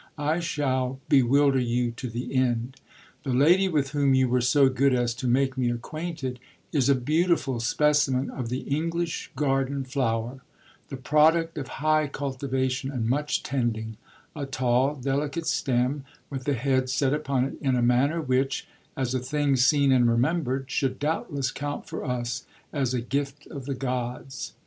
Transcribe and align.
I 0.17 0.39
shall 0.39 0.99
bewilder 1.09 1.59
you 1.59 1.91
to 1.91 2.09
the 2.09 2.33
end. 2.35 2.77
The 3.21 3.35
lady 3.35 3.67
with 3.67 3.89
whom 3.91 4.15
you 4.15 4.27
were 4.29 4.41
so 4.41 4.67
good 4.67 4.95
as 4.95 5.13
to 5.13 5.27
make 5.27 5.59
me 5.59 5.69
acquainted 5.69 6.39
is 6.71 6.89
a 6.89 6.95
beautiful 6.95 7.59
specimen 7.59 8.31
of 8.31 8.49
the 8.49 8.61
English 8.61 9.29
garden 9.35 9.83
flower, 9.83 10.41
the 10.89 10.97
product 10.97 11.55
of 11.59 11.67
high 11.85 12.07
cultivation 12.07 12.89
and 12.89 13.07
much 13.07 13.43
tending; 13.43 13.95
a 14.35 14.47
tall, 14.47 14.95
delicate 14.95 15.45
stem 15.45 16.03
with 16.31 16.45
the 16.45 16.55
head 16.55 16.89
set 16.89 17.13
upon 17.13 17.45
it 17.45 17.57
in 17.61 17.75
a 17.75 17.83
manner 17.83 18.19
which, 18.23 18.67
as 18.97 19.13
a 19.13 19.19
thing 19.19 19.55
seen 19.55 19.91
and 19.91 20.09
remembered, 20.09 20.71
should 20.71 20.97
doubtless 20.97 21.51
count 21.51 21.87
for 21.87 22.03
us 22.03 22.43
as 22.73 22.95
a 22.95 23.01
gift 23.01 23.45
of 23.51 23.67
the 23.67 23.75
gods. 23.75 24.53